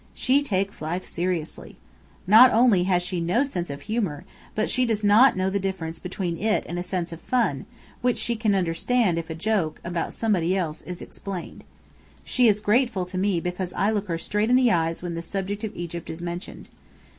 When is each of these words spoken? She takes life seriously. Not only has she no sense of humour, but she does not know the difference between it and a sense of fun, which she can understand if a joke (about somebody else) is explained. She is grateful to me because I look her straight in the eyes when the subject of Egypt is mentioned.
She 0.15 0.41
takes 0.41 0.81
life 0.81 1.05
seriously. 1.05 1.77
Not 2.25 2.51
only 2.51 2.85
has 2.85 3.03
she 3.03 3.21
no 3.21 3.43
sense 3.43 3.69
of 3.69 3.81
humour, 3.83 4.25
but 4.55 4.67
she 4.67 4.83
does 4.83 5.03
not 5.03 5.37
know 5.37 5.51
the 5.51 5.59
difference 5.59 5.99
between 5.99 6.39
it 6.39 6.65
and 6.67 6.79
a 6.79 6.81
sense 6.81 7.11
of 7.11 7.21
fun, 7.21 7.67
which 8.01 8.17
she 8.17 8.35
can 8.35 8.55
understand 8.55 9.19
if 9.19 9.29
a 9.29 9.35
joke 9.35 9.79
(about 9.83 10.11
somebody 10.11 10.57
else) 10.57 10.81
is 10.81 11.03
explained. 11.03 11.63
She 12.23 12.47
is 12.47 12.61
grateful 12.61 13.05
to 13.05 13.17
me 13.19 13.39
because 13.39 13.73
I 13.73 13.91
look 13.91 14.07
her 14.07 14.17
straight 14.17 14.49
in 14.49 14.55
the 14.55 14.71
eyes 14.71 15.03
when 15.03 15.13
the 15.13 15.21
subject 15.21 15.63
of 15.63 15.75
Egypt 15.75 16.09
is 16.09 16.19
mentioned. 16.19 16.67